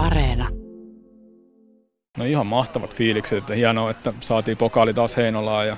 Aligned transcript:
Areena. 0.00 0.48
No 2.18 2.24
ihan 2.24 2.46
mahtavat 2.46 2.94
fiilikset, 2.94 3.38
että 3.38 3.54
hienoa, 3.54 3.90
että 3.90 4.12
saatiin 4.20 4.56
pokaali 4.56 4.94
taas 4.94 5.16
Heinolaan 5.16 5.66
ja 5.66 5.76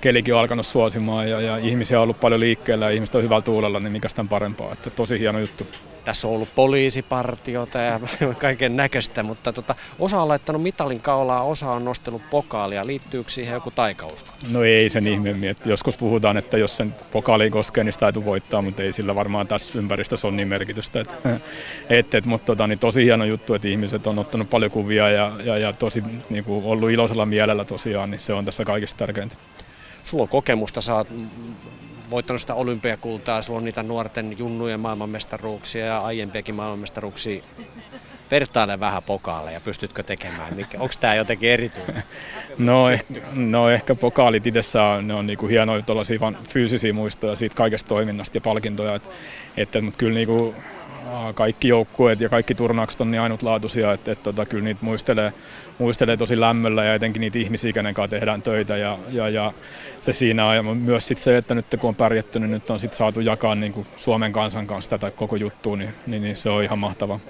kelikin 0.00 0.34
on 0.34 0.40
alkanut 0.40 0.66
suosimaan 0.66 1.30
ja, 1.30 1.40
ja 1.40 1.56
ihmisiä 1.56 1.98
on 1.98 2.02
ollut 2.02 2.20
paljon 2.20 2.40
liikkeellä 2.40 2.84
ja 2.84 2.90
ihmiset 2.90 3.14
on 3.14 3.22
hyvällä 3.22 3.42
tuulella, 3.42 3.80
niin 3.80 3.92
mikä 3.92 4.08
tämän 4.14 4.28
parempaa. 4.28 4.72
Että 4.72 4.90
tosi 4.90 5.18
hieno 5.18 5.38
juttu. 5.38 5.66
Tässä 6.04 6.28
on 6.28 6.34
ollut 6.34 6.54
poliisipartiota 6.54 7.78
ja 7.78 8.00
kaiken 8.38 8.76
näköistä, 8.76 9.22
mutta 9.22 9.52
tota, 9.52 9.74
osa 9.98 10.22
on 10.22 10.28
laittanut 10.28 10.62
mitalin 10.62 11.00
kaulaa, 11.00 11.42
osa 11.42 11.70
on 11.70 11.84
nostellut 11.84 12.22
pokaalia. 12.30 12.86
Liittyykö 12.86 13.30
siihen 13.30 13.54
joku 13.54 13.70
taikausko? 13.70 14.30
No 14.50 14.62
ei 14.62 14.88
sen 14.88 15.06
ihmeemmin. 15.06 15.50
Että 15.50 15.68
joskus 15.68 15.96
puhutaan, 15.96 16.36
että 16.36 16.58
jos 16.58 16.76
sen 16.76 16.94
pokaali 17.12 17.50
koskee, 17.50 17.84
niin 17.84 17.92
sitä 17.92 18.00
täytyy 18.00 18.24
voittaa, 18.24 18.62
mutta 18.62 18.82
ei 18.82 18.92
sillä 18.92 19.14
varmaan 19.14 19.46
tässä 19.46 19.78
ympäristössä 19.78 20.28
ole 20.28 20.36
niin 20.36 20.48
merkitystä. 20.48 21.00
Että, 21.00 21.14
et, 21.98 22.14
et, 22.14 22.26
mutta 22.26 22.46
tota, 22.46 22.66
niin 22.66 22.78
tosi 22.78 23.04
hieno 23.04 23.24
juttu, 23.24 23.54
että 23.54 23.68
ihmiset 23.68 24.06
on 24.06 24.18
ottanut 24.18 24.50
paljon 24.50 24.70
kuvia 24.70 25.08
ja, 25.08 25.32
ja, 25.44 25.58
ja 25.58 25.72
tosi 25.72 26.04
niin 26.30 26.44
kuin 26.44 26.64
ollut 26.64 26.90
iloisella 26.90 27.26
mielellä 27.26 27.64
tosiaan, 27.64 28.10
niin 28.10 28.20
se 28.20 28.32
on 28.32 28.44
tässä 28.44 28.64
kaikista 28.64 28.98
tärkeintä. 28.98 29.36
Sulla 30.04 30.22
on 30.22 30.28
kokemusta, 30.28 30.80
sä 30.80 30.94
oot 30.94 31.08
voittanut 32.12 32.40
sitä 32.40 32.54
olympiakultaa, 32.54 33.42
sulla 33.42 33.58
on 33.58 33.64
niitä 33.64 33.82
nuorten 33.82 34.38
junnujen 34.38 34.80
maailmanmestaruuksia 34.80 35.86
ja 35.86 35.98
aiempiakin 35.98 36.54
maailmanmestaruuksia. 36.54 37.42
Vertaile 38.30 38.80
vähän 38.80 39.02
pokaaleja, 39.02 39.60
pystytkö 39.60 40.02
tekemään? 40.02 40.52
Onko 40.78 40.94
tämä 41.00 41.14
jotenkin 41.14 41.50
erityinen? 41.50 42.02
No, 42.58 42.90
ehkä, 42.90 43.14
no 43.32 43.70
ehkä 43.70 43.94
pokaalit 43.94 44.46
itsessään 44.46 45.08
ne 45.08 45.14
on 45.14 45.26
niinku 45.26 45.46
hienoja 45.46 45.82
fyysisiä 46.48 46.92
muistoja 46.92 47.34
siitä 47.34 47.56
kaikesta 47.56 47.88
toiminnasta 47.88 48.36
ja 48.36 48.40
palkintoja. 48.40 48.94
Et, 48.94 49.02
et, 49.56 49.68
mutta 49.82 49.98
kyllä 49.98 50.14
niinku, 50.14 50.54
kaikki 51.34 51.68
joukkueet 51.68 52.20
ja 52.20 52.28
kaikki 52.28 52.54
turnaukset 52.54 53.00
on 53.00 53.10
niin 53.10 53.20
ainutlaatuisia, 53.20 53.92
että, 53.92 54.12
että 54.12 54.24
tota, 54.24 54.46
kyllä 54.46 54.64
niitä 54.64 54.84
muistelee, 54.84 55.32
muistelee 55.78 56.16
tosi 56.16 56.40
lämmöllä 56.40 56.84
ja 56.84 56.94
etenkin 56.94 57.20
niitä 57.20 57.38
ihmisiä, 57.38 57.72
kenen 57.72 57.94
kanssa 57.94 58.16
tehdään 58.16 58.42
töitä. 58.42 58.76
Ja, 58.76 58.98
ja, 59.10 59.28
ja 59.28 59.52
se 60.00 60.12
siinä 60.12 60.46
on 60.46 60.56
ja 60.56 60.62
myös 60.62 61.06
sit 61.06 61.18
se, 61.18 61.36
että 61.36 61.54
nyt 61.54 61.66
kun 61.80 61.88
on 61.88 61.94
pärjätty, 61.94 62.40
niin 62.40 62.50
nyt 62.50 62.70
on 62.70 62.80
sit 62.80 62.94
saatu 62.94 63.20
jakaa 63.20 63.54
niin 63.54 63.72
kuin 63.72 63.86
Suomen 63.96 64.32
kansan 64.32 64.66
kanssa 64.66 64.90
tätä 64.90 65.10
koko 65.10 65.36
juttua, 65.36 65.76
niin, 65.76 65.94
niin, 66.06 66.22
niin 66.22 66.36
se 66.36 66.50
on 66.50 66.62
ihan 66.62 66.78
mahtavaa. 66.78 67.20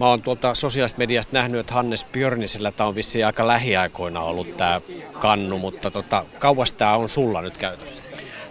Mä 0.00 0.06
oon 0.06 0.22
tuolta 0.22 0.54
sosiaalista 0.54 0.98
mediasta 0.98 1.36
nähnyt, 1.36 1.60
että 1.60 1.74
Hannes 1.74 2.06
Björnisellä 2.12 2.72
tämä 2.72 2.88
on 2.88 2.94
vissiin 2.94 3.26
aika 3.26 3.46
lähiaikoina 3.46 4.20
ollut 4.20 4.56
tämä 4.56 4.80
kannu, 5.18 5.58
mutta 5.58 5.90
tota, 5.90 6.24
kauas 6.38 6.72
tämä 6.72 6.96
on 6.96 7.08
sulla 7.08 7.42
nyt 7.42 7.58
käytössä? 7.58 8.09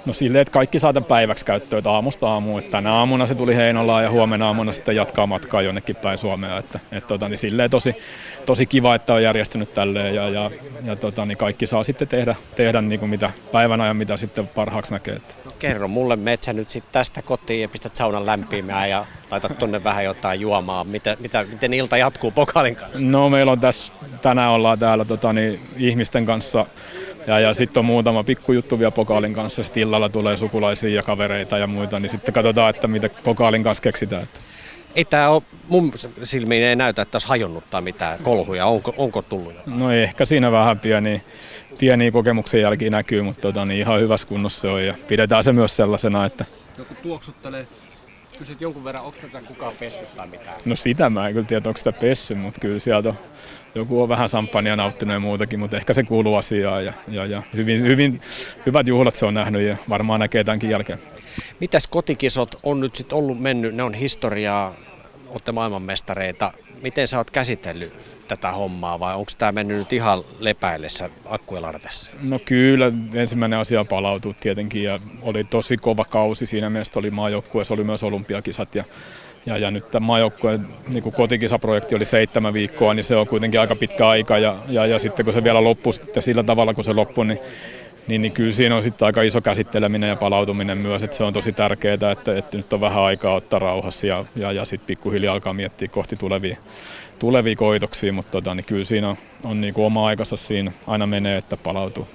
No 0.09 0.13
silleen, 0.13 0.41
että 0.41 0.51
kaikki 0.51 0.79
saatan 0.79 1.03
päiväksi 1.03 1.45
käyttöön 1.45 1.83
aamusta 1.85 2.27
aamuun. 2.27 2.59
Että 2.59 2.71
tänä 2.71 2.93
aamuna 2.93 3.25
se 3.25 3.35
tuli 3.35 3.55
Heinolaan 3.55 4.03
ja 4.03 4.11
huomenna 4.11 4.47
aamuna 4.47 4.71
sitten 4.71 4.95
jatkaa 4.95 5.27
matkaa 5.27 5.61
jonnekin 5.61 5.95
päin 5.95 6.17
Suomea. 6.17 6.57
Että, 6.57 6.79
et 6.91 7.07
tota, 7.07 7.29
niin 7.29 7.37
silleen 7.37 7.69
tosi, 7.69 7.95
tosi 8.45 8.65
kiva, 8.65 8.95
että 8.95 9.13
on 9.13 9.23
järjestynyt 9.23 9.73
tälleen 9.73 10.15
ja, 10.15 10.29
ja, 10.29 10.51
ja 10.83 10.95
tota, 10.95 11.25
niin 11.25 11.37
kaikki 11.37 11.67
saa 11.67 11.83
sitten 11.83 12.07
tehdä, 12.07 12.35
tehdä 12.55 12.81
niin 12.81 12.99
kuin 12.99 13.09
mitä 13.09 13.31
päivän 13.51 13.81
ajan, 13.81 13.97
mitä 13.97 14.17
sitten 14.17 14.47
parhaaksi 14.47 14.93
näkee. 14.93 15.15
Että. 15.15 15.33
No 15.45 15.51
kerro 15.59 15.87
mulle 15.87 16.15
metsä 16.15 16.53
nyt 16.53 16.69
sitten 16.69 16.93
tästä 16.93 17.21
kotiin 17.21 17.61
ja 17.61 17.69
pistät 17.69 17.95
saunan 17.95 18.25
lämpimään 18.25 18.89
ja 18.89 19.05
laitat 19.31 19.57
tuonne 19.57 19.83
vähän 19.83 20.03
jotain 20.03 20.39
juomaa. 20.39 20.83
Mitä, 20.83 21.17
mitä, 21.19 21.45
miten 21.51 21.73
ilta 21.73 21.97
jatkuu 21.97 22.31
Pokalin 22.31 22.75
kanssa? 22.75 22.99
No 23.01 23.29
meillä 23.29 23.51
on 23.51 23.59
tässä, 23.59 23.93
tänään 24.21 24.51
ollaan 24.51 24.79
täällä 24.79 25.05
tota, 25.05 25.33
niin, 25.33 25.59
ihmisten 25.77 26.25
kanssa 26.25 26.65
ja, 27.29 27.39
ja 27.39 27.53
sitten 27.53 27.81
on 27.81 27.85
muutama 27.85 28.23
pikkujuttu 28.23 28.79
vielä 28.79 28.91
Pokaalin 28.91 29.33
kanssa, 29.33 29.63
sitten 29.63 29.83
illalla 29.83 30.09
tulee 30.09 30.37
sukulaisia 30.37 30.89
ja 30.89 31.03
kavereita 31.03 31.57
ja 31.57 31.67
muita, 31.67 31.99
niin 31.99 32.09
sitten 32.09 32.33
katsotaan, 32.33 32.69
että 32.69 32.87
mitä 32.87 33.09
Pokaalin 33.23 33.63
kanssa 33.63 33.81
keksitään. 33.81 34.27
Ei 34.95 35.05
tämä 35.05 35.29
ole, 35.29 35.43
mun 35.67 35.93
silmiin 36.23 36.63
ei 36.63 36.75
näytä, 36.75 37.01
että 37.01 37.15
olisi 37.15 37.27
hajonnut 37.27 37.69
tai 37.69 37.81
mitään 37.81 38.19
kolhuja. 38.23 38.65
Onko, 38.65 38.93
onko 38.97 39.21
tullut 39.21 39.53
jotain? 39.55 39.79
No 39.79 39.91
ehkä 39.91 40.25
siinä 40.25 40.51
vähän 40.51 40.79
pieni, 40.79 41.23
pieniä 41.79 42.11
kokemuksen 42.11 42.61
jälkiä 42.61 42.89
näkyy, 42.89 43.21
mutta 43.21 43.41
tota, 43.41 43.65
niin 43.65 43.79
ihan 43.79 43.99
hyvässä 43.99 44.27
kunnossa 44.27 44.61
se 44.61 44.67
on 44.67 44.85
ja 44.85 44.93
pidetään 45.07 45.43
se 45.43 45.53
myös 45.53 45.75
sellaisena, 45.75 46.25
että... 46.25 46.45
Joku 46.77 46.93
tuoksuttelee 47.03 47.67
kysyt 48.39 48.61
jonkun 48.61 48.83
verran, 48.83 49.03
onko 49.03 49.17
tätä 49.21 49.41
kukaan 49.47 49.73
pessyt 49.79 50.15
tai 50.15 50.27
mitään? 50.27 50.57
No 50.65 50.75
sitä 50.75 51.09
mä 51.09 51.27
en 51.27 51.33
kyllä 51.33 51.47
tiedä, 51.47 51.69
onko 51.69 51.77
sitä 51.77 51.91
pessy, 51.91 52.35
mutta 52.35 52.59
kyllä 52.59 52.79
sieltä 52.79 53.09
on, 53.09 53.15
joku 53.75 54.01
on 54.01 54.09
vähän 54.09 54.29
samppania 54.29 54.75
nauttinut 54.75 55.13
ja 55.13 55.19
muutakin, 55.19 55.59
mutta 55.59 55.77
ehkä 55.77 55.93
se 55.93 56.03
kuuluu 56.03 56.35
asiaan 56.35 56.85
ja, 56.85 56.93
ja, 57.07 57.25
ja 57.25 57.43
hyvin, 57.55 57.83
hyvin, 57.83 58.21
hyvät 58.65 58.87
juhlat 58.87 59.15
se 59.15 59.25
on 59.25 59.33
nähnyt 59.33 59.61
ja 59.61 59.77
varmaan 59.89 60.19
näkee 60.19 60.43
tämänkin 60.43 60.69
jälkeen. 60.69 60.99
Mitäs 61.59 61.87
kotikisot 61.87 62.59
on 62.63 62.79
nyt 62.79 62.95
sitten 62.95 63.17
ollut 63.17 63.39
mennyt, 63.39 63.75
ne 63.75 63.83
on 63.83 63.93
historiaa, 63.93 64.75
olette 65.29 65.51
maailmanmestareita. 65.51 66.51
Miten 66.81 67.07
sä 67.07 67.17
oot 67.17 67.31
käsitellyt 67.31 67.93
tätä 68.27 68.51
hommaa 68.51 68.99
vai 68.99 69.15
onko 69.15 69.31
tämä 69.37 69.51
mennyt 69.51 69.77
nyt 69.77 69.93
ihan 69.93 70.23
lepäillessä 70.39 71.09
akkuelartessa? 71.25 72.11
No 72.21 72.39
kyllä, 72.45 72.91
ensimmäinen 73.13 73.59
asia 73.59 73.85
palautui 73.85 74.33
tietenkin 74.39 74.83
ja 74.83 74.99
oli 75.21 75.43
tosi 75.43 75.77
kova 75.77 76.05
kausi 76.05 76.45
siinä 76.45 76.69
mielessä, 76.69 76.99
oli 76.99 77.11
maajoukkueessa, 77.11 77.73
oli 77.73 77.83
myös 77.83 78.03
olympiakisat 78.03 78.75
ja 78.75 78.83
ja, 79.45 79.57
ja 79.57 79.71
nyt 79.71 79.91
tämä 79.91 80.05
maajoukkueen 80.05 80.67
niin 80.87 81.11
kotikisaprojekti 81.11 81.95
oli 81.95 82.05
seitsemän 82.05 82.53
viikkoa, 82.53 82.93
niin 82.93 83.03
se 83.03 83.15
on 83.15 83.27
kuitenkin 83.27 83.59
aika 83.59 83.75
pitkä 83.75 84.07
aika. 84.07 84.37
Ja, 84.37 84.57
ja, 84.67 84.85
ja 84.85 84.99
sitten 84.99 85.25
kun 85.25 85.33
se 85.33 85.43
vielä 85.43 85.63
loppui 85.63 85.93
sitten 85.93 86.23
sillä 86.23 86.43
tavalla, 86.43 86.73
kun 86.73 86.83
se 86.83 86.93
loppui, 86.93 87.25
niin, 87.25 87.39
niin, 88.09 88.21
niin 88.21 88.31
kyllä 88.31 88.51
siinä 88.51 88.75
on 88.75 88.83
sitten 88.83 89.05
aika 89.05 89.21
iso 89.21 89.41
käsitteleminen 89.41 90.09
ja 90.09 90.15
palautuminen 90.15 90.77
myös. 90.77 91.03
Että 91.03 91.17
se 91.17 91.23
on 91.23 91.33
tosi 91.33 91.51
tärkeää, 91.51 91.93
että, 91.93 92.37
että 92.37 92.57
nyt 92.57 92.73
on 92.73 92.81
vähän 92.81 93.03
aikaa 93.03 93.33
ottaa 93.33 93.59
rauhassa 93.59 94.07
ja, 94.07 94.25
ja, 94.35 94.51
ja 94.51 94.65
sitten 94.65 94.87
pikkuhiljaa 94.87 95.33
alkaa 95.33 95.53
miettiä 95.53 95.87
kohti 95.87 96.15
tulevia, 96.15 96.57
tulevia 97.19 97.55
koitoksia. 97.55 98.13
Mutta 98.13 98.31
tota, 98.31 98.55
niin 98.55 98.65
kyllä 98.65 98.85
siinä 98.85 99.09
on, 99.09 99.17
on 99.43 99.61
niin 99.61 99.73
kuin 99.73 99.85
oma 99.85 100.07
aikansa 100.07 100.37
siinä 100.37 100.71
aina 100.87 101.07
menee, 101.07 101.37
että 101.37 101.57
palautuu 101.57 102.07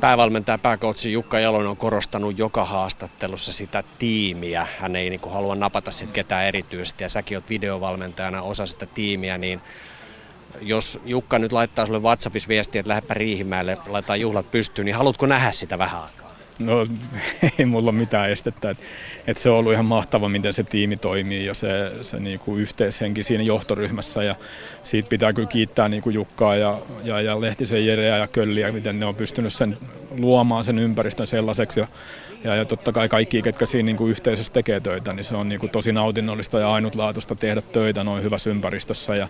päävalmentaja, 0.00 0.58
pääkoutsi 0.58 1.12
Jukka 1.12 1.40
Jalonen 1.40 1.68
on 1.68 1.76
korostanut 1.76 2.38
joka 2.38 2.64
haastattelussa 2.64 3.52
sitä 3.52 3.84
tiimiä. 3.98 4.66
Hän 4.80 4.96
ei 4.96 5.10
niin 5.10 5.20
kuin, 5.20 5.32
halua 5.32 5.54
napata 5.54 5.90
sit 5.90 6.10
ketään 6.10 6.44
erityisesti 6.44 7.04
ja 7.04 7.08
säkin 7.08 7.36
oot 7.36 7.50
videovalmentajana 7.50 8.42
osa 8.42 8.66
sitä 8.66 8.86
tiimiä, 8.86 9.38
niin 9.38 9.60
jos 10.60 11.00
Jukka 11.04 11.38
nyt 11.38 11.52
laittaa 11.52 11.86
sulle 11.86 11.98
WhatsAppissa 11.98 12.48
viestiä, 12.48 12.80
että 12.80 12.88
lähdepä 12.88 13.14
Riihimäelle, 13.14 13.78
laittaa 13.86 14.16
juhlat 14.16 14.50
pystyyn, 14.50 14.84
niin 14.84 14.96
haluatko 14.96 15.26
nähdä 15.26 15.52
sitä 15.52 15.78
vähän 15.78 16.02
aikaa? 16.02 16.31
No 16.58 16.86
ei 17.58 17.66
mulla 17.66 17.90
ole 17.90 17.98
mitään 17.98 18.30
estettä. 18.30 18.70
Et, 18.70 18.78
et 19.26 19.38
se 19.38 19.50
on 19.50 19.58
ollut 19.58 19.72
ihan 19.72 19.84
mahtava, 19.84 20.28
miten 20.28 20.52
se 20.52 20.64
tiimi 20.64 20.96
toimii 20.96 21.46
ja 21.46 21.54
se, 21.54 21.92
se 22.00 22.20
niinku 22.20 22.56
yhteishenki 22.56 23.22
siinä 23.22 23.44
johtoryhmässä. 23.44 24.22
Ja 24.22 24.34
siitä 24.82 25.08
pitää 25.08 25.32
kyllä 25.32 25.48
kiittää 25.48 25.88
niinku 25.88 26.10
Jukkaa 26.10 26.56
ja, 26.56 26.78
ja, 27.04 27.20
ja 27.20 27.40
Lehtisen 27.40 27.86
Jereä 27.86 28.18
ja 28.18 28.26
Kölliä, 28.26 28.72
miten 28.72 29.00
ne 29.00 29.06
on 29.06 29.14
pystynyt 29.14 29.52
sen 29.52 29.78
luomaan 30.18 30.64
sen 30.64 30.78
ympäristön 30.78 31.26
sellaiseksi. 31.26 31.80
Ja, 31.80 31.86
ja, 32.44 32.54
ja 32.56 32.64
totta 32.64 32.92
kai 32.92 33.08
kaikki, 33.08 33.42
ketkä 33.42 33.66
siinä 33.66 33.86
niinku 33.86 34.06
yhteisössä 34.06 34.52
tekee 34.52 34.80
töitä, 34.80 35.12
niin 35.12 35.24
se 35.24 35.36
on 35.36 35.48
niinku 35.48 35.68
tosi 35.68 35.92
nautinnollista 35.92 36.58
ja 36.58 36.72
ainutlaatuista 36.72 37.34
tehdä 37.34 37.60
töitä 37.60 38.04
noin 38.04 38.22
hyvässä 38.22 38.50
ympäristössä. 38.50 39.16
Ja, 39.16 39.28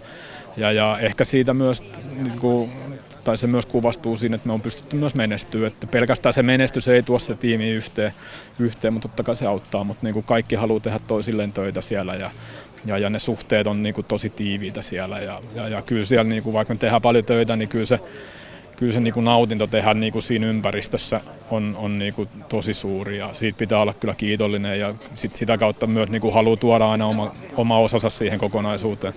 ja, 0.56 0.72
ja 0.72 0.98
ehkä 1.00 1.24
siitä 1.24 1.54
myös 1.54 1.82
niinku, 2.16 2.70
tai 3.24 3.36
se 3.36 3.46
myös 3.46 3.66
kuvastuu 3.66 4.16
siinä, 4.16 4.34
että 4.34 4.46
me 4.46 4.52
on 4.52 4.60
pystytty 4.60 4.96
myös 4.96 5.14
menestyä. 5.14 5.66
Että 5.66 5.86
pelkästään 5.86 6.32
se 6.32 6.42
menestys 6.42 6.88
ei 6.88 7.02
tuo 7.02 7.18
se 7.18 7.34
tiimi 7.34 7.70
yhteen, 7.70 8.12
yhteen 8.58 8.92
mutta 8.92 9.08
totta 9.08 9.22
kai 9.22 9.36
se 9.36 9.46
auttaa, 9.46 9.84
mutta 9.84 10.06
niin 10.06 10.14
kuin 10.14 10.24
kaikki 10.24 10.54
haluaa 10.54 10.80
tehdä 10.80 10.98
toisilleen 11.06 11.52
töitä 11.52 11.80
siellä 11.80 12.14
ja, 12.14 12.30
ja, 12.84 12.98
ja 12.98 13.10
ne 13.10 13.18
suhteet 13.18 13.66
on 13.66 13.82
niin 13.82 13.94
kuin 13.94 14.04
tosi 14.04 14.30
tiiviitä 14.30 14.82
siellä 14.82 15.18
ja, 15.18 15.42
ja, 15.54 15.68
ja 15.68 15.82
kyllä 15.82 16.04
siellä 16.04 16.24
niin 16.24 16.42
kuin, 16.42 16.52
vaikka 16.52 16.74
me 16.74 16.78
tehdään 16.78 17.02
paljon 17.02 17.24
töitä, 17.24 17.56
niin 17.56 17.68
kyllä 17.68 17.86
se, 17.86 18.00
kyllä 18.76 18.92
se 18.92 19.00
niin 19.00 19.14
kuin 19.14 19.24
nautinto 19.24 19.66
tehdä 19.66 19.94
niin 19.94 20.12
kuin 20.12 20.22
siinä 20.22 20.46
ympäristössä 20.46 21.20
on, 21.50 21.74
on 21.78 21.98
niin 21.98 22.14
kuin 22.14 22.28
tosi 22.48 22.74
suuri 22.74 23.18
ja 23.18 23.30
siitä 23.34 23.58
pitää 23.58 23.78
olla 23.78 23.94
kyllä 23.94 24.14
kiitollinen 24.14 24.80
ja 24.80 24.94
sit 25.14 25.36
sitä 25.36 25.58
kautta 25.58 25.86
myös 25.86 26.10
niin 26.10 26.22
kuin 26.22 26.34
haluaa 26.34 26.56
tuoda 26.56 26.90
aina 26.90 27.06
oma, 27.06 27.34
oma 27.56 27.78
osansa 27.78 28.10
siihen 28.10 28.38
kokonaisuuteen 28.38 29.14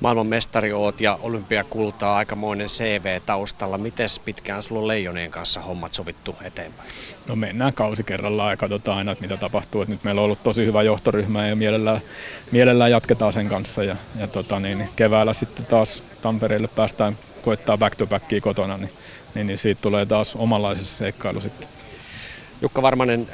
maailmanmestari 0.00 0.72
oot 0.72 1.00
ja 1.00 1.18
olympiakultaa 1.22 2.16
aikamoinen 2.16 2.66
CV 2.66 3.20
taustalla. 3.26 3.78
Miten 3.78 4.08
pitkään 4.24 4.62
sulla 4.62 4.80
on 4.80 4.88
Leijonien 4.88 5.30
kanssa 5.30 5.60
hommat 5.60 5.94
sovittu 5.94 6.36
eteenpäin? 6.42 6.88
No 7.26 7.36
mennään 7.36 7.74
kausi 7.74 8.02
kerrallaan 8.02 8.50
ja 8.50 8.56
katsotaan 8.56 8.98
aina, 8.98 9.12
että 9.12 9.22
mitä 9.22 9.36
tapahtuu. 9.36 9.82
Et 9.82 9.88
nyt 9.88 10.04
meillä 10.04 10.20
on 10.20 10.24
ollut 10.24 10.42
tosi 10.42 10.66
hyvä 10.66 10.82
johtoryhmä 10.82 11.48
ja 11.48 11.56
mielellään, 11.56 12.00
mielellään 12.50 12.90
jatketaan 12.90 13.32
sen 13.32 13.48
kanssa. 13.48 13.84
Ja, 13.84 13.96
ja 14.18 14.26
tota, 14.26 14.60
niin, 14.60 14.88
keväällä 14.96 15.32
sitten 15.32 15.66
taas 15.66 16.02
Tampereelle 16.22 16.68
päästään 16.68 17.18
koittaa 17.42 17.78
back 17.78 17.94
to 17.94 18.06
backia 18.06 18.40
kotona, 18.40 18.76
niin, 18.76 18.90
niin, 19.34 19.46
niin 19.46 19.58
siitä 19.58 19.82
tulee 19.82 20.06
taas 20.06 20.36
omanlaisessa 20.36 20.98
seikkailu 20.98 21.40
sitten. 21.40 21.68
Jukka 22.62 22.82
Varmanen, 22.82 23.28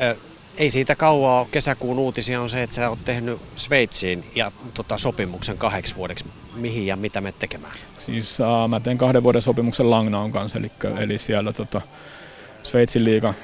ei 0.56 0.70
siitä 0.70 0.94
kauaa 0.94 1.46
kesäkuun 1.50 1.99
uutisia 1.99 2.40
on 2.40 2.50
se, 2.50 2.62
että 2.62 2.76
sä 2.76 2.88
oot 2.88 3.04
tehnyt 3.04 3.40
Sveitsiin 3.56 4.25
ja 4.34 4.52
tota, 4.75 4.99
sopimuksen 4.99 5.58
kahdeksi 5.58 5.96
vuodeksi. 5.96 6.25
Mihin 6.54 6.87
ja 6.87 6.96
mitä 6.96 7.20
me 7.20 7.32
tekemään? 7.32 7.72
Siis 7.99 8.40
uh, 8.40 8.69
mä 8.69 8.81
teen 8.81 8.99
kahden 8.99 9.22
vuoden 9.22 9.43
sopimuksen 9.43 9.90
Langnaun 9.90 10.32
kanssa, 10.32 10.58
eli, 10.58 10.72
eli 10.99 11.19
siellä 11.19 11.52
tota, 11.52 11.81
Sveitsin 12.62 13.04
liiga 13.04 13.34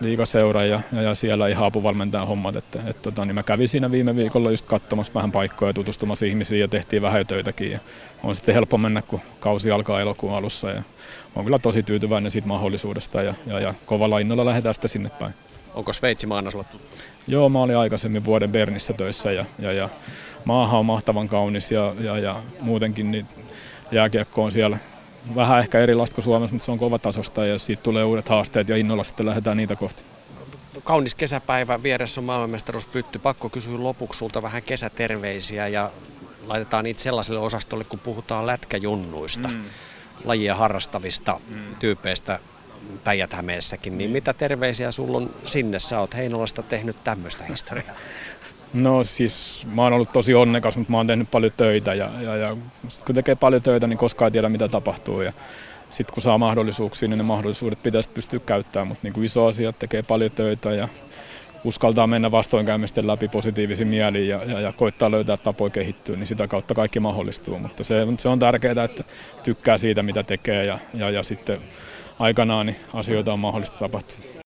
liigaseura 0.00 0.64
ja, 0.64 0.80
ja, 0.92 1.02
ja 1.02 1.14
siellä 1.14 1.48
ihan 1.48 1.66
apuvalmentajan 1.66 2.28
hommat. 2.28 2.56
Että, 2.56 2.78
et, 2.86 3.02
tota, 3.02 3.24
niin 3.24 3.34
mä 3.34 3.42
kävin 3.42 3.68
siinä 3.68 3.90
viime 3.90 4.16
viikolla 4.16 4.50
just 4.50 4.66
katsomassa 4.66 5.14
vähän 5.14 5.32
paikkoja, 5.32 5.72
tutustumassa 5.72 6.26
ihmisiin 6.26 6.60
ja 6.60 6.68
tehtiin 6.68 7.02
vähän 7.02 7.26
töitäkin. 7.26 7.72
Ja 7.72 7.78
on 8.22 8.34
sitten 8.34 8.54
helppo 8.54 8.78
mennä, 8.78 9.02
kun 9.02 9.20
kausi 9.40 9.70
alkaa 9.70 10.00
elokuun 10.00 10.34
alussa. 10.34 10.70
Ja 10.70 10.82
on 11.36 11.44
kyllä 11.44 11.58
tosi 11.58 11.82
tyytyväinen 11.82 12.30
siitä 12.30 12.48
mahdollisuudesta 12.48 13.22
ja, 13.22 13.34
ja, 13.46 13.60
ja 13.60 13.74
kovalla 13.86 14.18
innolla 14.18 14.44
lähdetään 14.44 14.74
sitten 14.74 14.88
sinne 14.88 15.10
päin. 15.10 15.34
Onko 15.74 15.92
Sveitsi 15.92 16.26
maana 16.26 16.50
sulla 16.50 16.64
tuttu? 16.64 16.88
Joo, 17.26 17.48
mä 17.48 17.58
olin 17.62 17.76
aikaisemmin 17.76 18.24
vuoden 18.24 18.52
Bernissä 18.52 18.92
töissä 18.92 19.32
ja, 19.32 19.44
ja, 19.58 19.72
ja 19.72 19.88
maahan 20.44 20.80
on 20.80 20.86
mahtavan 20.86 21.28
kaunis 21.28 21.72
ja, 21.72 21.94
ja, 22.00 22.18
ja 22.18 22.42
muutenkin 22.60 23.10
niin 23.10 23.26
jääkiekko 23.92 24.44
on 24.44 24.52
siellä 24.52 24.78
vähän 25.34 25.58
ehkä 25.58 25.78
erilaista 25.78 26.14
kuin 26.14 26.24
Suomessa, 26.24 26.54
mutta 26.54 26.66
se 26.66 26.72
on 26.72 26.78
kova 26.78 26.98
tasosta 26.98 27.46
ja 27.46 27.58
siitä 27.58 27.82
tulee 27.82 28.04
uudet 28.04 28.28
haasteet 28.28 28.68
ja 28.68 28.76
innolla 28.76 29.04
sitten 29.04 29.26
lähdetään 29.26 29.56
niitä 29.56 29.76
kohti. 29.76 30.04
Kaunis 30.84 31.14
kesäpäivä, 31.14 31.82
vieressä 31.82 32.20
on 32.20 32.24
maailmanmestaruuspytty. 32.24 33.18
Pakko 33.18 33.48
kysyä 33.48 33.82
lopuksi 33.82 34.18
sulta 34.18 34.42
vähän 34.42 34.62
kesäterveisiä 34.62 35.68
ja 35.68 35.90
laitetaan 36.46 36.84
niitä 36.84 37.00
sellaiselle 37.00 37.40
osastolle, 37.40 37.84
kun 37.84 37.98
puhutaan 37.98 38.46
lätkäjunnuista, 38.46 39.48
mm. 39.48 39.64
lajia 40.24 40.54
harrastavista 40.54 41.40
mm. 41.48 41.56
tyypeistä 41.78 42.38
päijät 43.04 43.36
niin 43.90 44.10
mitä 44.10 44.32
terveisiä 44.32 44.92
sulla 44.92 45.16
on 45.16 45.30
sinne? 45.46 45.78
Sä 45.78 46.00
oot 46.00 46.16
Heinolasta 46.16 46.62
tehnyt 46.62 46.96
tämmöistä 47.04 47.44
historiaa. 47.44 47.94
No 48.74 49.04
siis 49.04 49.66
mä 49.74 49.82
oon 49.82 49.92
ollut 49.92 50.12
tosi 50.12 50.34
onnekas, 50.34 50.76
mutta 50.76 50.90
mä 50.90 50.96
oon 50.96 51.06
tehnyt 51.06 51.30
paljon 51.30 51.52
töitä 51.56 51.94
ja, 51.94 52.10
ja, 52.20 52.36
ja 52.36 52.56
sit 52.88 53.04
kun 53.04 53.14
tekee 53.14 53.34
paljon 53.34 53.62
töitä, 53.62 53.86
niin 53.86 53.98
koskaan 53.98 54.26
ei 54.26 54.30
tiedä 54.30 54.48
mitä 54.48 54.68
tapahtuu. 54.68 55.20
Ja 55.20 55.32
sitten 55.90 56.14
kun 56.14 56.22
saa 56.22 56.38
mahdollisuuksia, 56.38 57.08
niin 57.08 57.18
ne 57.18 57.24
mahdollisuudet 57.24 57.82
pitäisi 57.82 58.08
pystyä 58.08 58.40
käyttämään, 58.46 58.88
mutta 58.88 59.00
niin 59.02 59.12
kuin 59.12 59.24
iso 59.24 59.46
asia, 59.46 59.72
tekee 59.72 60.02
paljon 60.02 60.30
töitä 60.30 60.72
ja 60.72 60.88
uskaltaa 61.64 62.06
mennä 62.06 62.30
vastoinkäymisten 62.30 63.06
läpi 63.06 63.28
positiivisin 63.28 63.88
mieliin 63.88 64.28
ja, 64.28 64.44
ja, 64.44 64.60
ja 64.60 64.72
koittaa 64.72 65.10
löytää 65.10 65.36
tapoja 65.36 65.70
kehittyä, 65.70 66.16
niin 66.16 66.26
sitä 66.26 66.48
kautta 66.48 66.74
kaikki 66.74 67.00
mahdollistuu. 67.00 67.58
Mutta 67.58 67.84
se, 67.84 68.06
se 68.18 68.28
on 68.28 68.38
tärkeää, 68.38 68.84
että 68.84 69.04
tykkää 69.42 69.78
siitä, 69.78 70.02
mitä 70.02 70.22
tekee 70.22 70.64
ja, 70.64 70.78
ja, 70.94 71.10
ja 71.10 71.22
sitten 71.22 71.60
aikanaan 72.18 72.66
niin 72.66 72.76
asioita 72.94 73.32
on 73.32 73.38
mahdollista 73.38 73.78
tapahtua. 73.78 74.37